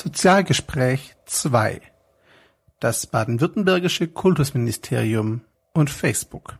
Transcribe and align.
Sozialgespräch 0.00 1.16
2 1.26 1.80
Das 2.78 3.08
baden-württembergische 3.08 4.06
Kultusministerium 4.06 5.40
und 5.72 5.90
Facebook. 5.90 6.56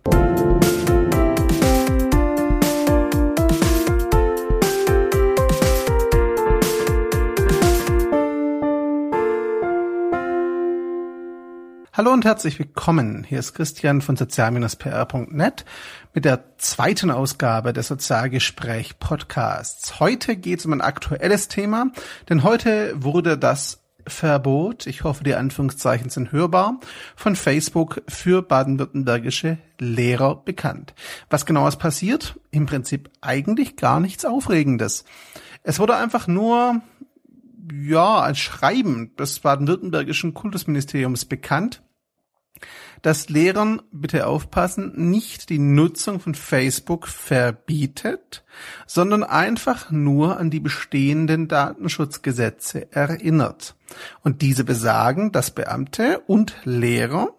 Hallo 11.98 12.12
und 12.12 12.24
herzlich 12.24 12.60
willkommen. 12.60 13.24
Hier 13.24 13.40
ist 13.40 13.54
Christian 13.54 14.02
von 14.02 14.14
sozial-pr.net 14.14 15.64
mit 16.14 16.24
der 16.24 16.56
zweiten 16.56 17.10
Ausgabe 17.10 17.72
des 17.72 17.88
Sozialgespräch 17.88 19.00
Podcasts. 19.00 19.98
Heute 19.98 20.36
geht 20.36 20.60
es 20.60 20.66
um 20.66 20.74
ein 20.74 20.80
aktuelles 20.80 21.48
Thema, 21.48 21.90
denn 22.28 22.44
heute 22.44 22.94
wurde 23.02 23.36
das 23.36 23.80
Verbot, 24.06 24.86
ich 24.86 25.02
hoffe 25.02 25.24
die 25.24 25.34
Anführungszeichen 25.34 26.08
sind 26.08 26.30
hörbar, 26.30 26.78
von 27.16 27.34
Facebook 27.34 28.00
für 28.06 28.42
baden-württembergische 28.42 29.58
Lehrer 29.80 30.36
bekannt. 30.36 30.94
Was 31.30 31.46
genau 31.46 31.66
ist 31.66 31.78
passiert? 31.78 32.38
Im 32.52 32.66
Prinzip 32.66 33.10
eigentlich 33.22 33.74
gar 33.74 33.98
nichts 33.98 34.24
Aufregendes. 34.24 35.04
Es 35.64 35.80
wurde 35.80 35.96
einfach 35.96 36.28
nur 36.28 36.80
ja, 37.72 38.22
ein 38.22 38.36
Schreiben 38.36 39.16
des 39.16 39.40
baden-württembergischen 39.40 40.32
Kultusministeriums 40.32 41.24
bekannt, 41.24 41.82
dass 43.02 43.28
Lehrern, 43.28 43.82
bitte 43.92 44.26
aufpassen, 44.26 45.10
nicht 45.10 45.50
die 45.50 45.58
Nutzung 45.58 46.20
von 46.20 46.34
Facebook 46.34 47.06
verbietet, 47.06 48.44
sondern 48.86 49.22
einfach 49.22 49.90
nur 49.90 50.38
an 50.38 50.50
die 50.50 50.60
bestehenden 50.60 51.48
Datenschutzgesetze 51.48 52.92
erinnert. 52.92 53.76
Und 54.22 54.42
diese 54.42 54.64
besagen, 54.64 55.32
dass 55.32 55.50
Beamte 55.52 56.20
und 56.26 56.56
Lehrer, 56.64 57.34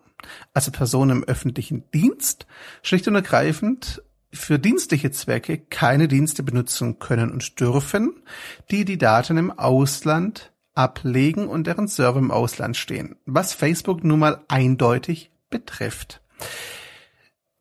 also 0.53 0.71
Personen 0.71 1.17
im 1.17 1.23
öffentlichen 1.23 1.83
Dienst, 1.91 2.47
schlicht 2.81 3.07
und 3.07 3.15
ergreifend 3.15 4.01
für 4.31 4.59
dienstliche 4.59 5.11
Zwecke 5.11 5.57
keine 5.57 6.07
Dienste 6.07 6.43
benutzen 6.43 6.99
können 6.99 7.31
und 7.31 7.59
dürfen, 7.59 8.21
die 8.69 8.85
die 8.85 8.97
Daten 8.97 9.37
im 9.37 9.51
Ausland 9.51 10.51
ablegen 10.75 11.47
und 11.47 11.67
deren 11.67 11.87
Server 11.87 12.19
im 12.19 12.31
Ausland 12.31 12.77
stehen, 12.77 13.15
was 13.25 13.53
Facebook 13.53 14.03
nun 14.03 14.19
mal 14.19 14.43
eindeutig 14.47 15.31
betrifft. 15.49 16.21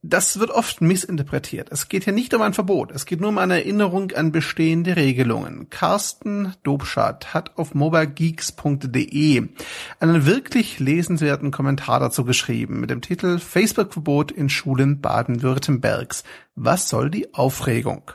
Das 0.02 0.38
wird 0.38 0.52
oft 0.52 0.80
missinterpretiert. 0.80 1.72
Es 1.72 1.88
geht 1.88 2.04
hier 2.04 2.12
nicht 2.12 2.32
um 2.32 2.40
ein 2.40 2.54
Verbot, 2.54 2.92
es 2.92 3.04
geht 3.04 3.20
nur 3.20 3.30
um 3.30 3.38
eine 3.38 3.54
Erinnerung 3.54 4.12
an 4.12 4.30
bestehende 4.30 4.94
Regelungen. 4.94 5.70
Carsten 5.70 6.54
Dobschat 6.62 7.34
hat 7.34 7.58
auf 7.58 7.74
mobilegeeks.de 7.74 9.48
einen 9.98 10.26
wirklich 10.26 10.78
lesenswerten 10.78 11.50
Kommentar 11.50 11.98
dazu 11.98 12.24
geschrieben 12.24 12.78
mit 12.78 12.90
dem 12.90 13.00
Titel 13.00 13.40
Facebook-Verbot 13.40 14.30
in 14.30 14.48
Schulen 14.48 15.00
Baden-Württembergs. 15.00 16.22
Was 16.54 16.88
soll 16.88 17.10
die 17.10 17.34
Aufregung? 17.34 18.12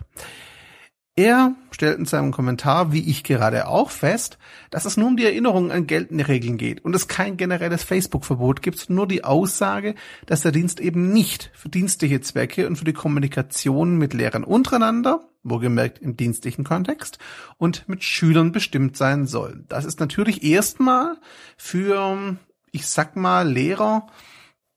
Er 1.16 1.54
stellt 1.70 2.00
in 2.00 2.06
seinem 2.06 2.32
Kommentar, 2.32 2.92
wie 2.92 3.08
ich 3.08 3.24
gerade 3.24 3.68
auch 3.68 3.92
fest, 3.92 4.40
dass 4.72 4.86
es 4.86 4.98
nur 4.98 5.10
um 5.10 5.16
die 5.16 5.26
Erinnerung 5.26 5.72
an 5.72 5.86
geltende 5.86 6.28
Regeln 6.28 6.58
geht 6.58 6.84
und 6.84 6.96
es 6.96 7.08
kein 7.08 7.38
generelles 7.38 7.84
Facebook-Verbot 7.84 8.64
gibt, 8.64 8.90
nur 8.90 9.08
die 9.08 9.24
Aussage, 9.24 9.94
dass 10.26 10.42
der 10.42 10.52
Dienst 10.52 10.80
eben 10.80 11.14
nicht 11.14 11.52
für 11.54 11.70
dienstliche 11.70 12.22
Zwecke 12.22 12.66
und 12.66 12.78
für 12.78 12.86
die 12.86 12.94
Kommunikation 12.94 13.98
mit 13.98 14.16
Lehrern 14.16 14.44
untereinander, 14.44 15.30
wohlgemerkt 15.44 16.00
im 16.00 16.18
dienstlichen 16.18 16.64
Kontext, 16.64 17.20
und 17.60 17.88
mit 17.88 18.04
Schülern 18.04 18.52
bestimmt 18.52 18.98
sein 18.98 19.28
soll. 19.28 19.66
Das 19.68 19.86
ist 19.86 20.00
natürlich 20.00 20.44
erstmal 20.44 21.18
für, 21.58 22.38
ich 22.72 22.88
sag 22.88 23.16
mal, 23.16 23.48
Lehrer, 23.48 24.08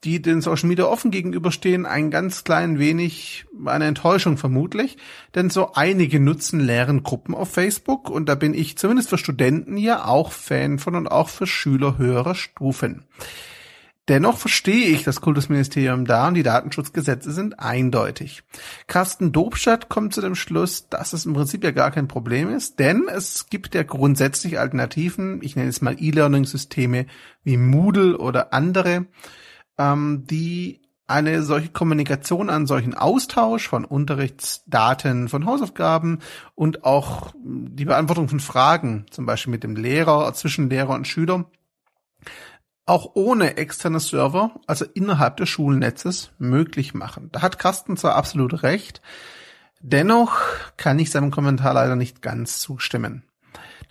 die 0.04 0.20
den 0.20 0.40
Social 0.40 0.68
Media 0.68 0.84
offen 0.84 1.10
gegenüberstehen, 1.10 1.86
ein 1.86 2.10
ganz 2.10 2.44
klein 2.44 2.78
wenig 2.78 3.46
eine 3.64 3.86
Enttäuschung 3.86 4.36
vermutlich, 4.36 4.98
denn 5.34 5.50
so 5.50 5.72
einige 5.72 6.20
nutzen 6.20 6.60
leeren 6.60 7.02
Gruppen 7.02 7.34
auf 7.34 7.50
Facebook 7.50 8.10
und 8.10 8.28
da 8.28 8.34
bin 8.34 8.54
ich 8.54 8.78
zumindest 8.78 9.08
für 9.08 9.18
Studenten 9.18 9.76
hier 9.76 10.06
auch 10.06 10.32
Fan 10.32 10.78
von 10.78 10.94
und 10.94 11.08
auch 11.08 11.28
für 11.28 11.46
Schüler 11.46 11.98
höherer 11.98 12.34
Stufen. 12.34 13.04
Dennoch 14.08 14.38
verstehe 14.38 14.86
ich 14.86 15.02
das 15.02 15.20
Kultusministerium 15.20 16.04
da 16.04 16.28
und 16.28 16.34
die 16.34 16.44
Datenschutzgesetze 16.44 17.32
sind 17.32 17.58
eindeutig. 17.58 18.44
Carsten 18.86 19.32
Dobstadt 19.32 19.88
kommt 19.88 20.14
zu 20.14 20.20
dem 20.20 20.36
Schluss, 20.36 20.88
dass 20.88 21.12
es 21.12 21.26
im 21.26 21.34
Prinzip 21.34 21.64
ja 21.64 21.72
gar 21.72 21.90
kein 21.90 22.06
Problem 22.06 22.48
ist, 22.48 22.78
denn 22.78 23.08
es 23.08 23.48
gibt 23.50 23.74
ja 23.74 23.82
grundsätzlich 23.82 24.60
Alternativen, 24.60 25.40
ich 25.42 25.56
nenne 25.56 25.70
es 25.70 25.80
mal 25.80 25.96
E-Learning-Systeme 25.98 27.06
wie 27.42 27.56
Moodle 27.56 28.16
oder 28.16 28.52
andere, 28.52 29.06
ähm, 29.78 30.24
die 30.26 30.82
eine 31.08 31.42
solche 31.42 31.68
Kommunikation, 31.68 32.50
einen 32.50 32.66
solchen 32.66 32.94
Austausch 32.94 33.68
von 33.68 33.84
Unterrichtsdaten, 33.84 35.28
von 35.28 35.46
Hausaufgaben 35.46 36.18
und 36.54 36.84
auch 36.84 37.32
die 37.44 37.84
Beantwortung 37.84 38.28
von 38.28 38.40
Fragen, 38.40 39.06
zum 39.10 39.24
Beispiel 39.24 39.52
mit 39.52 39.62
dem 39.62 39.76
Lehrer, 39.76 40.32
zwischen 40.34 40.68
Lehrer 40.68 40.94
und 40.94 41.06
Schüler, 41.06 41.44
auch 42.86 43.12
ohne 43.14 43.56
externe 43.56 44.00
Server, 44.00 44.52
also 44.66 44.84
innerhalb 44.94 45.36
des 45.36 45.48
Schulnetzes, 45.48 46.32
möglich 46.38 46.94
machen. 46.94 47.28
Da 47.32 47.42
hat 47.42 47.58
Carsten 47.58 47.96
zwar 47.96 48.16
absolut 48.16 48.62
recht, 48.64 49.00
dennoch 49.80 50.40
kann 50.76 50.98
ich 50.98 51.10
seinem 51.10 51.30
Kommentar 51.30 51.74
leider 51.74 51.96
nicht 51.96 52.20
ganz 52.20 52.58
zustimmen. 52.58 53.22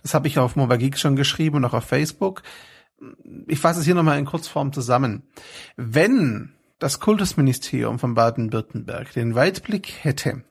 Das 0.02 0.14
habe 0.14 0.28
ich 0.28 0.38
auf 0.38 0.56
Mobile 0.56 0.78
Geek 0.78 0.98
schon 0.98 1.16
geschrieben 1.16 1.56
und 1.56 1.64
auch 1.64 1.74
auf 1.74 1.84
Facebook 1.84 2.42
ich 3.46 3.58
fasse 3.58 3.80
es 3.80 3.86
hier 3.86 3.94
nochmal 3.94 4.18
in 4.18 4.24
Kurzform 4.24 4.72
zusammen. 4.72 5.22
Wenn 5.76 6.52
das 6.78 7.00
Kultusministerium 7.00 7.98
von 7.98 8.14
Baden-Württemberg 8.14 9.12
den 9.12 9.34
Weitblick 9.34 9.92
hätte, 10.02 10.44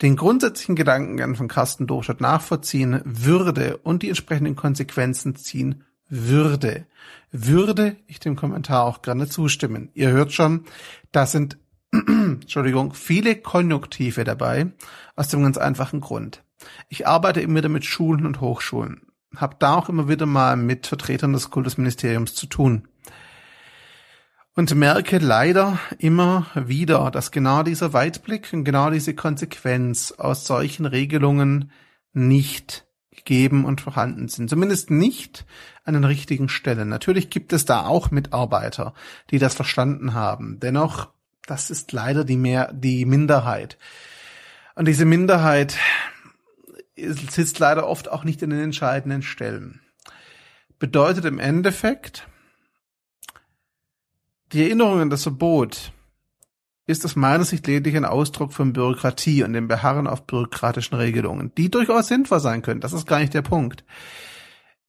den 0.00 0.16
grundsätzlichen 0.16 0.74
Gedankengang 0.74 1.36
von 1.36 1.48
Carsten 1.48 1.86
Dorstadt 1.86 2.20
nachvollziehen 2.20 3.00
würde 3.04 3.76
und 3.78 4.02
die 4.02 4.08
entsprechenden 4.08 4.56
Konsequenzen 4.56 5.36
ziehen 5.36 5.84
würde, 6.08 6.86
würde 7.30 7.96
ich 8.06 8.18
dem 8.20 8.36
Kommentar 8.36 8.84
auch 8.84 9.02
gerne 9.02 9.28
zustimmen. 9.28 9.90
Ihr 9.94 10.10
hört 10.10 10.32
schon, 10.32 10.64
da 11.12 11.26
sind, 11.26 11.58
Entschuldigung, 11.92 12.94
viele 12.94 13.36
Konjunktive 13.36 14.24
dabei, 14.24 14.72
aus 15.16 15.28
dem 15.28 15.42
ganz 15.42 15.56
einfachen 15.56 16.00
Grund. 16.00 16.42
Ich 16.88 17.06
arbeite 17.06 17.40
immer 17.40 17.56
wieder 17.56 17.68
mit 17.68 17.84
Schulen 17.84 18.26
und 18.26 18.40
Hochschulen 18.40 19.11
habe 19.36 19.56
da 19.58 19.76
auch 19.76 19.88
immer 19.88 20.08
wieder 20.08 20.26
mal 20.26 20.56
mit 20.56 20.86
Vertretern 20.86 21.32
des 21.32 21.50
Kultusministeriums 21.50 22.34
zu 22.34 22.46
tun. 22.46 22.88
Und 24.54 24.74
merke 24.74 25.18
leider 25.18 25.78
immer 25.98 26.46
wieder, 26.54 27.10
dass 27.10 27.30
genau 27.30 27.62
dieser 27.62 27.94
Weitblick 27.94 28.52
und 28.52 28.64
genau 28.64 28.90
diese 28.90 29.14
Konsequenz 29.14 30.12
aus 30.12 30.46
solchen 30.46 30.84
Regelungen 30.84 31.70
nicht 32.12 32.84
gegeben 33.10 33.64
und 33.64 33.80
vorhanden 33.80 34.28
sind. 34.28 34.50
Zumindest 34.50 34.90
nicht 34.90 35.46
an 35.84 35.94
den 35.94 36.04
richtigen 36.04 36.48
Stellen. 36.48 36.88
Natürlich 36.88 37.30
gibt 37.30 37.52
es 37.52 37.64
da 37.64 37.86
auch 37.86 38.10
Mitarbeiter, 38.10 38.94
die 39.30 39.38
das 39.38 39.54
verstanden 39.54 40.12
haben. 40.12 40.60
Dennoch, 40.60 41.08
das 41.46 41.70
ist 41.70 41.92
leider 41.92 42.24
die 42.24 42.36
mehr, 42.36 42.72
die 42.72 43.06
Minderheit. 43.06 43.78
Und 44.74 44.86
diese 44.86 45.04
Minderheit, 45.04 45.78
sitzt 46.96 47.58
leider 47.58 47.86
oft 47.86 48.10
auch 48.10 48.24
nicht 48.24 48.42
in 48.42 48.50
den 48.50 48.60
entscheidenden 48.60 49.22
Stellen. 49.22 49.80
Bedeutet 50.78 51.24
im 51.24 51.38
Endeffekt, 51.38 52.26
die 54.52 54.62
Erinnerung 54.62 55.00
an 55.00 55.10
das 55.10 55.22
Verbot 55.22 55.92
ist 56.86 57.04
aus 57.04 57.16
meiner 57.16 57.44
Sicht 57.44 57.66
lediglich 57.66 57.96
ein 57.96 58.04
Ausdruck 58.04 58.52
von 58.52 58.72
Bürokratie 58.72 59.44
und 59.44 59.52
dem 59.52 59.68
Beharren 59.68 60.06
auf 60.06 60.26
bürokratischen 60.26 60.96
Regelungen, 60.96 61.54
die 61.56 61.70
durchaus 61.70 62.08
sinnvoll 62.08 62.40
sein 62.40 62.62
können. 62.62 62.80
Das 62.80 62.92
ist 62.92 63.06
gar 63.06 63.20
nicht 63.20 63.34
der 63.34 63.42
Punkt. 63.42 63.84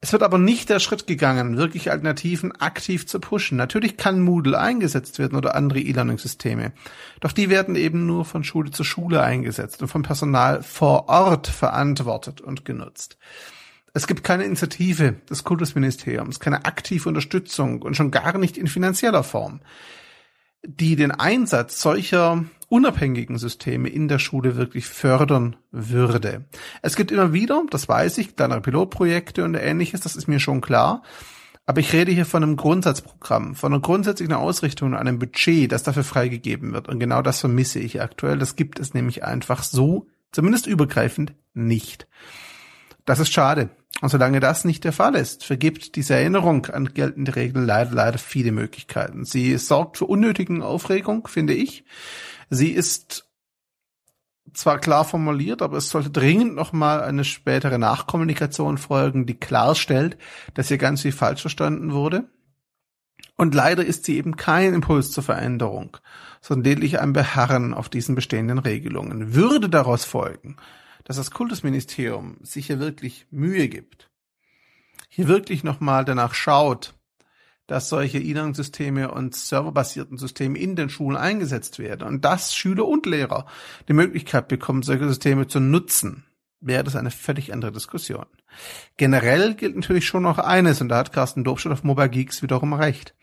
Es 0.03 0.12
wird 0.12 0.22
aber 0.22 0.38
nicht 0.38 0.68
der 0.69 0.81
Schritt 0.81 1.08
gegangen, 1.08 1.56
wirklich 1.56 1.89
Alternativen 1.89 2.51
aktiv 2.51 3.07
zu 3.07 3.22
pushen. 3.22 3.57
Natürlich 3.57 3.95
kann 3.95 4.19
Moodle 4.19 4.60
eingesetzt 4.60 5.18
werden 5.18 5.38
oder 5.38 5.56
andere 5.56 5.80
E-Learning-Systeme. 5.80 6.74
Doch 7.22 7.31
die 7.31 7.50
werden 7.50 7.77
eben 7.77 8.06
nur 8.06 8.25
von 8.25 8.44
Schule 8.44 8.69
zu 8.72 8.83
Schule 8.83 9.24
eingesetzt 9.24 9.81
und 9.81 9.88
vom 9.88 10.04
Personal 10.04 10.62
vor 10.62 11.07
Ort 11.07 11.48
verantwortet 11.48 12.42
und 12.42 12.66
genutzt. 12.66 13.18
Es 13.94 14.06
gibt 14.06 14.25
keine 14.25 14.44
Initiative 14.44 15.13
des 15.30 15.45
Kultusministeriums, 15.45 16.42
keine 16.42 16.66
aktive 16.66 17.07
Unterstützung 17.07 17.81
und 17.81 17.95
schon 17.95 18.12
gar 18.12 18.38
nicht 18.38 18.57
in 18.57 18.68
finanzieller 18.68 19.24
Form 19.24 19.62
die 20.66 20.95
den 20.95 21.12
Einsatz 21.12 21.81
solcher 21.81 22.45
unabhängigen 22.74 23.38
Systeme 23.38 23.88
in 23.88 24.08
der 24.08 24.18
Schule 24.18 24.56
wirklich 24.56 24.88
fördern 24.88 25.56
würde. 25.70 26.46
Es 26.81 26.96
gibt 26.96 27.12
immer 27.12 27.31
wieder, 27.31 27.64
das 27.70 27.88
weiß 27.88 28.18
ich, 28.18 28.36
kleinere 28.36 28.62
Pilotprojekte 28.62 29.44
und 29.44 29.54
ähnliches, 29.54 30.02
das 30.02 30.16
ist 30.16 30.28
mir 30.28 30.40
schon 30.40 30.60
klar. 30.60 31.04
Aber 31.68 31.81
ich 31.81 31.94
rede 31.94 32.12
hier 32.12 32.25
von 32.25 32.42
einem 32.42 32.56
Grundsatzprogramm, 32.56 33.54
von 33.54 33.74
einer 33.74 33.81
grundsätzlichen 33.81 34.34
Ausrichtung 34.34 34.96
einem 34.96 35.20
Budget, 35.20 35.72
das 35.72 35.84
dafür 35.84 36.04
freigegeben 36.04 36.74
wird. 36.74 36.90
Und 36.90 36.98
genau 36.98 37.22
das 37.22 37.40
vermisse 37.40 37.78
ich 37.78 38.02
aktuell. 38.02 38.40
Das 38.40 38.56
gibt 38.56 38.80
es 38.80 38.96
nämlich 38.96 39.24
einfach 39.24 39.62
so, 39.62 40.08
zumindest 40.31 40.66
übergreifend, 40.66 41.36
nicht. 41.54 42.08
Das 43.06 43.20
ist 43.20 43.31
schade. 43.31 43.70
Und 44.02 44.10
solange 44.10 44.40
das 44.40 44.66
nicht 44.66 44.84
der 44.84 44.94
Fall 44.94 45.14
ist, 45.14 45.46
vergibt 45.46 45.96
diese 45.96 46.16
Erinnerung 46.16 46.66
an 46.66 46.94
geltende 46.96 47.36
Regeln 47.36 47.68
leider, 47.68 47.92
leider 47.92 48.18
viele 48.18 48.52
Möglichkeiten. 48.52 49.25
Sie 49.25 49.56
sorgt 49.60 50.00
für 50.00 50.06
unnötigen 50.06 50.64
Aufregung, 50.64 51.28
finde 51.28 51.54
ich. 51.54 51.86
Sie 52.53 52.71
ist 52.71 53.27
zwar 54.53 54.79
klar 54.79 55.05
formuliert, 55.05 55.61
aber 55.61 55.77
es 55.77 55.89
sollte 55.89 56.11
dringend 56.11 56.53
nochmal 56.53 57.01
eine 57.01 57.23
spätere 57.23 57.79
Nachkommunikation 57.79 58.77
folgen, 58.77 59.25
die 59.25 59.39
klarstellt, 59.39 60.17
dass 60.53 60.67
hier 60.67 60.77
ganz 60.77 61.01
viel 61.01 61.11
falsch 61.11 61.41
verstanden 61.41 61.94
wurde. 61.94 62.29
Und 63.35 63.55
leider 63.55 63.83
ist 63.83 64.05
sie 64.05 64.17
eben 64.17 64.35
kein 64.35 64.75
Impuls 64.75 65.11
zur 65.11 65.23
Veränderung, 65.23 65.97
sondern 66.41 66.65
lediglich 66.65 67.00
ein 67.00 67.13
Beharren 67.13 67.73
auf 67.73 67.89
diesen 67.89 68.13
bestehenden 68.13 68.59
Regelungen. 68.59 69.33
Würde 69.33 69.69
daraus 69.69 70.05
folgen, 70.05 70.57
dass 71.03 71.17
das 71.17 71.31
Kultusministerium 71.31 72.38
sich 72.44 72.67
hier 72.67 72.79
wirklich 72.79 73.25
Mühe 73.31 73.67
gibt, 73.67 74.11
hier 75.09 75.27
wirklich 75.27 75.63
nochmal 75.63 76.05
danach 76.05 76.35
schaut, 76.35 76.94
dass 77.68 77.89
solche 77.89 78.19
E-Learning-Systeme 78.19 79.12
und 79.12 79.36
serverbasierten 79.36 80.18
Systeme 80.18 80.60
in 80.60 80.75
den 80.75 80.89
Schulen 80.89 81.18
eingesetzt 81.18 81.80
werden 81.80 82.07
und 82.07 82.25
dass 82.25 82.54
Schüler 82.54 82.86
und 82.86 83.06
Lehrer 83.06 83.45
die 83.88 83.94
Möglichkeit 83.94 84.48
bekommen, 84.48 84.83
solche 84.83 85.07
Systeme 85.07 85.48
zu 85.48 85.60
nutzen, 85.60 86.25
wäre 86.60 86.83
das 86.83 86.95
eine 86.95 87.12
völlig 87.12 87.54
andere 87.54 87.71
Diskussion. 87.71 88.25
Generell 88.98 89.56
gilt 89.56 89.75
natürlich 89.75 90.06
schon 90.06 90.24
noch 90.24 90.38
eines, 90.38 90.81
und 90.81 90.89
da 90.89 90.98
hat 90.98 91.13
Carsten 91.13 91.44
Dobstadt 91.44 91.74
auf 91.74 91.83
Mobile 91.83 92.10
Geeks 92.10 92.42
wiederum 92.42 92.74
recht. 92.74 93.15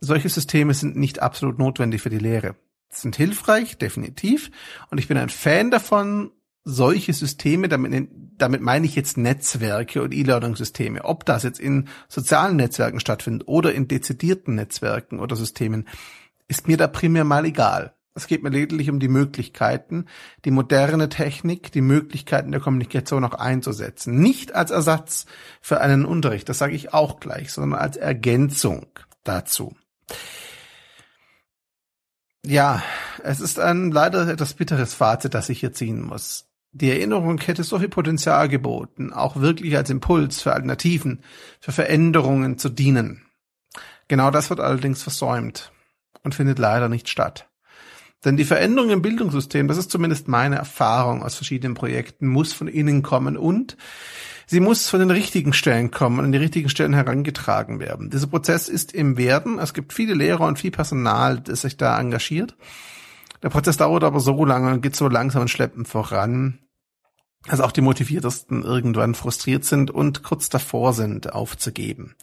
Solche 0.00 0.28
Systeme 0.28 0.74
sind 0.74 0.96
nicht 0.96 1.20
absolut 1.20 1.58
notwendig 1.58 2.02
für 2.02 2.10
die 2.10 2.18
Lehre. 2.18 2.56
Sie 2.88 3.02
sind 3.02 3.16
hilfreich, 3.16 3.78
definitiv, 3.78 4.50
und 4.90 4.98
ich 4.98 5.08
bin 5.08 5.16
ein 5.16 5.28
Fan 5.28 5.70
davon, 5.70 6.32
solche 6.64 7.12
Systeme, 7.12 7.68
damit, 7.68 8.08
damit 8.36 8.60
meine 8.60 8.86
ich 8.86 8.94
jetzt 8.94 9.16
Netzwerke 9.16 10.02
und 10.02 10.14
E-Learning-Systeme, 10.14 11.04
ob 11.04 11.24
das 11.24 11.42
jetzt 11.42 11.60
in 11.60 11.88
sozialen 12.08 12.56
Netzwerken 12.56 13.00
stattfindet 13.00 13.48
oder 13.48 13.72
in 13.72 13.88
dezidierten 13.88 14.54
Netzwerken 14.54 15.20
oder 15.20 15.36
Systemen, 15.36 15.88
ist 16.48 16.68
mir 16.68 16.76
da 16.76 16.86
primär 16.86 17.24
mal 17.24 17.44
egal. 17.44 17.94
Es 18.14 18.26
geht 18.26 18.42
mir 18.42 18.50
lediglich 18.50 18.90
um 18.90 18.98
die 18.98 19.08
Möglichkeiten, 19.08 20.06
die 20.44 20.50
moderne 20.50 21.08
Technik, 21.08 21.70
die 21.70 21.80
Möglichkeiten 21.80 22.50
der 22.50 22.60
Kommunikation 22.60 23.24
auch 23.24 23.34
einzusetzen. 23.34 24.18
Nicht 24.18 24.54
als 24.54 24.72
Ersatz 24.72 25.26
für 25.60 25.80
einen 25.80 26.04
Unterricht, 26.04 26.48
das 26.48 26.58
sage 26.58 26.74
ich 26.74 26.92
auch 26.92 27.20
gleich, 27.20 27.52
sondern 27.52 27.80
als 27.80 27.96
Ergänzung 27.96 28.86
dazu. 29.22 29.76
Ja, 32.44 32.82
es 33.22 33.40
ist 33.40 33.60
ein 33.60 33.92
leider 33.92 34.26
etwas 34.26 34.54
bitteres 34.54 34.94
Fazit, 34.94 35.34
das 35.34 35.48
ich 35.48 35.60
hier 35.60 35.72
ziehen 35.72 36.02
muss. 36.02 36.49
Die 36.72 36.90
Erinnerung 36.90 37.40
hätte 37.40 37.64
so 37.64 37.78
viel 37.80 37.88
Potenzial 37.88 38.48
geboten, 38.48 39.12
auch 39.12 39.36
wirklich 39.36 39.76
als 39.76 39.90
Impuls 39.90 40.40
für 40.40 40.52
Alternativen, 40.52 41.22
für 41.60 41.72
Veränderungen 41.72 42.58
zu 42.58 42.68
dienen. 42.68 43.26
Genau 44.06 44.30
das 44.30 44.50
wird 44.50 44.60
allerdings 44.60 45.02
versäumt 45.02 45.72
und 46.22 46.34
findet 46.34 46.58
leider 46.58 46.88
nicht 46.88 47.08
statt. 47.08 47.48
Denn 48.24 48.36
die 48.36 48.44
Veränderung 48.44 48.90
im 48.90 49.02
Bildungssystem, 49.02 49.66
das 49.66 49.78
ist 49.78 49.90
zumindest 49.90 50.28
meine 50.28 50.56
Erfahrung 50.56 51.22
aus 51.22 51.34
verschiedenen 51.34 51.74
Projekten, 51.74 52.28
muss 52.28 52.52
von 52.52 52.68
innen 52.68 53.02
kommen 53.02 53.36
und 53.36 53.76
sie 54.46 54.60
muss 54.60 54.88
von 54.88 55.00
den 55.00 55.10
richtigen 55.10 55.54
Stellen 55.54 55.90
kommen 55.90 56.18
und 56.18 56.26
an 56.26 56.32
die 56.32 56.38
richtigen 56.38 56.68
Stellen 56.68 56.92
herangetragen 56.92 57.80
werden. 57.80 58.10
Dieser 58.10 58.26
Prozess 58.26 58.68
ist 58.68 58.92
im 58.92 59.16
Werden. 59.16 59.58
Es 59.58 59.72
gibt 59.74 59.92
viele 59.92 60.14
Lehrer 60.14 60.46
und 60.46 60.58
viel 60.58 60.70
Personal, 60.70 61.40
das 61.40 61.62
sich 61.62 61.78
da 61.78 61.98
engagiert. 61.98 62.56
Der 63.42 63.48
Prozess 63.48 63.76
dauert 63.76 64.04
aber 64.04 64.20
so 64.20 64.44
lange 64.44 64.70
und 64.70 64.82
geht 64.82 64.96
so 64.96 65.08
langsam 65.08 65.42
und 65.42 65.48
schleppend 65.48 65.88
voran, 65.88 66.58
dass 67.46 67.60
auch 67.60 67.72
die 67.72 67.80
Motiviertesten 67.80 68.62
irgendwann 68.62 69.14
frustriert 69.14 69.64
sind 69.64 69.90
und 69.90 70.22
kurz 70.22 70.48
davor 70.48 70.92
sind, 70.92 71.32
aufzugeben. 71.32 72.16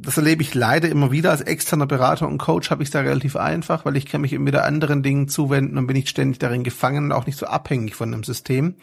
Das 0.00 0.16
erlebe 0.16 0.42
ich 0.42 0.54
leider 0.54 0.88
immer 0.88 1.10
wieder. 1.10 1.32
Als 1.32 1.40
externer 1.40 1.86
Berater 1.86 2.28
und 2.28 2.38
Coach 2.38 2.70
habe 2.70 2.82
ich 2.82 2.88
es 2.88 2.92
da 2.92 3.00
relativ 3.00 3.36
einfach, 3.36 3.84
weil 3.84 3.96
ich 3.96 4.06
kann 4.06 4.20
mich 4.20 4.32
immer 4.32 4.46
wieder 4.46 4.64
anderen 4.64 5.02
Dingen 5.02 5.28
zuwenden 5.28 5.76
und 5.76 5.86
bin 5.86 5.96
nicht 5.96 6.08
ständig 6.08 6.38
darin 6.38 6.62
gefangen 6.62 7.06
und 7.06 7.12
auch 7.12 7.26
nicht 7.26 7.36
so 7.36 7.46
abhängig 7.46 7.96
von 7.96 8.12
dem 8.12 8.22
System, 8.22 8.76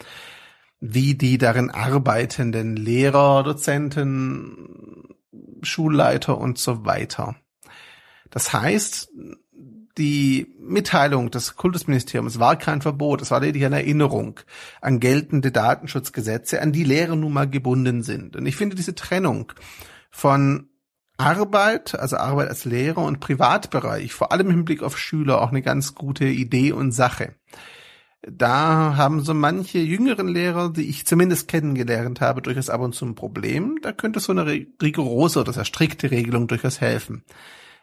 wie 0.78 1.14
die 1.14 1.38
darin 1.38 1.70
arbeitenden 1.70 2.76
Lehrer, 2.76 3.42
Dozenten, 3.42 5.16
Schulleiter 5.62 6.38
und 6.38 6.58
so 6.58 6.84
weiter. 6.84 7.34
Das 8.30 8.52
heißt, 8.52 9.10
die 9.98 10.54
Mitteilung 10.58 11.30
des 11.30 11.56
Kultusministeriums 11.56 12.38
war 12.38 12.56
kein 12.56 12.82
Verbot, 12.82 13.22
es 13.22 13.30
war 13.30 13.40
lediglich 13.40 13.64
eine 13.64 13.76
Erinnerung 13.80 14.40
an 14.80 15.00
geltende 15.00 15.52
Datenschutzgesetze, 15.52 16.60
an 16.60 16.72
die 16.72 16.84
Lehrer 16.84 17.16
nun 17.16 17.32
mal 17.32 17.48
gebunden 17.48 18.02
sind. 18.02 18.36
Und 18.36 18.46
ich 18.46 18.56
finde 18.56 18.76
diese 18.76 18.94
Trennung 18.94 19.52
von 20.10 20.68
Arbeit, 21.16 21.98
also 21.98 22.16
Arbeit 22.18 22.48
als 22.48 22.66
Lehrer 22.66 23.02
und 23.02 23.20
Privatbereich, 23.20 24.12
vor 24.12 24.32
allem 24.32 24.48
im 24.48 24.56
Hinblick 24.56 24.82
auf 24.82 24.98
Schüler, 24.98 25.40
auch 25.40 25.48
eine 25.48 25.62
ganz 25.62 25.94
gute 25.94 26.26
Idee 26.26 26.72
und 26.72 26.92
Sache. 26.92 27.34
Da 28.28 28.96
haben 28.96 29.20
so 29.20 29.34
manche 29.34 29.78
jüngeren 29.78 30.28
Lehrer, 30.28 30.72
die 30.72 30.88
ich 30.88 31.06
zumindest 31.06 31.48
kennengelernt 31.48 32.20
habe, 32.20 32.42
durchaus 32.42 32.68
ab 32.68 32.80
und 32.80 32.94
zu 32.94 33.06
ein 33.06 33.14
Problem. 33.14 33.78
Da 33.82 33.92
könnte 33.92 34.20
so 34.20 34.32
eine 34.32 34.66
rigorose 34.82 35.40
oder 35.40 35.52
sehr 35.52 35.64
strikte 35.64 36.10
Regelung 36.10 36.48
durchaus 36.48 36.80
helfen. 36.80 37.24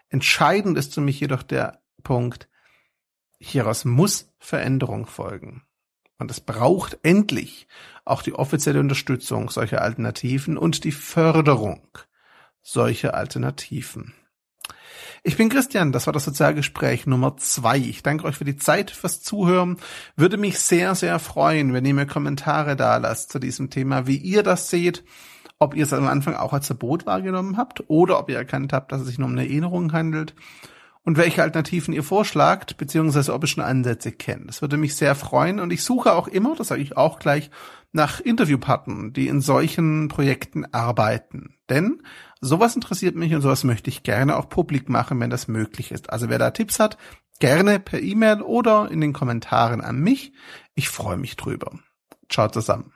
Entscheidend 0.10 0.78
ist 0.78 0.94
für 0.94 1.02
mich 1.02 1.20
jedoch 1.20 1.44
der 1.44 1.83
Punkt, 2.04 2.50
hieraus 3.40 3.86
muss 3.86 4.34
Veränderung 4.40 5.06
folgen. 5.06 5.64
Und 6.20 6.32
es 6.32 6.40
braucht 6.40 7.00
endlich 7.04 7.68
auch 8.06 8.22
die 8.22 8.34
offizielle 8.34 8.80
Unterstützung 8.80 9.50
solcher 9.50 9.82
Alternativen 9.82 10.58
und 10.58 10.84
die 10.84 10.92
Förderung 10.92 11.88
solcher 12.62 13.14
Alternativen. 13.14 14.14
Ich 15.24 15.38
bin 15.38 15.50
Christian, 15.50 15.92
das 15.92 16.06
war 16.06 16.14
das 16.14 16.26
Sozialgespräch 16.26 17.08
Nummer 17.08 17.38
zwei. 17.38 17.78
Ich 17.78 18.04
danke 18.04 18.26
euch 18.26 18.36
für 18.36 18.46
die 18.46 18.58
Zeit, 18.58 18.92
fürs 18.92 19.22
Zuhören. 19.22 19.78
Würde 20.16 20.38
mich 20.38 20.60
sehr, 20.60 20.96
sehr 20.96 21.18
freuen, 21.20 21.74
wenn 21.74 21.86
ihr 21.86 21.94
mir 21.94 22.06
Kommentare 22.06 22.76
da 22.76 22.98
lasst 22.98 23.32
zu 23.32 23.40
diesem 23.40 23.70
Thema, 23.70 24.06
wie 24.06 24.18
ihr 24.18 24.44
das 24.44 24.70
seht, 24.70 25.04
ob 25.60 25.76
ihr 25.76 25.84
es 25.84 25.94
am 25.94 26.08
Anfang 26.08 26.36
auch 26.36 26.54
als 26.54 26.68
Verbot 26.68 27.06
wahrgenommen 27.06 27.58
habt 27.58 27.84
oder 27.88 28.20
ob 28.20 28.30
ihr 28.30 28.38
erkannt 28.38 28.74
habt, 28.74 28.92
dass 28.92 29.02
es 29.02 29.08
sich 29.08 29.18
nur 29.18 29.28
um 29.28 29.34
eine 29.34 29.44
Erinnerung 29.44 29.94
handelt 29.94 30.36
und 31.04 31.18
welche 31.18 31.44
Alternativen 31.44 31.94
ihr 31.94 32.04
vorschlagt, 32.04 32.78
beziehungsweise 32.78 33.34
ob 33.34 33.44
ihr 33.44 33.48
schon 33.48 33.64
Ansätze 33.64 34.12
kennt. 34.12 34.48
Das 34.48 34.62
würde 34.62 34.78
mich 34.78 34.96
sehr 34.96 35.16
freuen 35.16 35.60
und 35.60 35.72
ich 35.72 35.84
suche 35.84 36.14
auch 36.14 36.28
immer, 36.28 36.56
das 36.56 36.70
sage 36.70 36.82
ich 36.82 36.98
auch 36.98 37.20
gleich, 37.20 37.50
nach 37.92 38.20
Interviewpartnern, 38.20 39.14
die 39.14 39.28
in 39.28 39.42
solchen 39.42 40.08
Projekten 40.08 40.66
arbeiten. 40.74 41.56
Denn 41.70 42.02
sowas 42.42 42.76
interessiert 42.76 43.16
mich 43.16 43.34
und 43.36 43.42
sowas 43.42 43.64
möchte 43.64 43.90
ich 43.90 44.04
gerne 44.04 44.38
auch 44.38 44.50
publik 44.50 44.90
machen, 44.90 45.20
wenn 45.20 45.30
das 45.30 45.48
möglich 45.48 45.92
ist. 45.92 46.10
Also 46.10 46.30
wer 46.30 46.40
da 46.40 46.52
Tipps 46.52 46.80
hat, 46.80 46.98
gerne 47.40 47.80
per 47.80 48.02
E-Mail 48.02 48.42
oder 48.42 48.90
in 48.90 49.00
den 49.00 49.14
Kommentaren 49.14 49.82
an 49.82 50.00
mich. 50.00 50.34
Ich 50.74 50.90
freue 50.90 51.18
mich 51.18 51.36
drüber. 51.36 51.72
Ciao 52.30 52.50
zusammen. 52.50 52.94